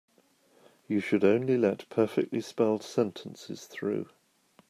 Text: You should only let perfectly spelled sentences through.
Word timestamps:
You 0.87 0.99
should 0.99 1.23
only 1.23 1.59
let 1.59 1.87
perfectly 1.89 2.41
spelled 2.41 2.81
sentences 2.81 3.67
through. 3.67 4.09